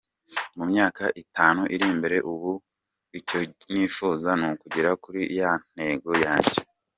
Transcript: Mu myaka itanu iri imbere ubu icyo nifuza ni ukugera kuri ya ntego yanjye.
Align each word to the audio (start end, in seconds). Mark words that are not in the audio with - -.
Mu 0.57 0.63
myaka 0.71 1.03
itanu 1.23 1.61
iri 1.73 1.85
imbere 1.93 2.17
ubu 2.31 2.51
icyo 3.19 3.39
nifuza 3.71 4.29
ni 4.39 4.45
ukugera 4.53 4.91
kuri 5.03 5.21
ya 5.39 5.51
ntego 5.73 6.11
yanjye. 6.25 6.57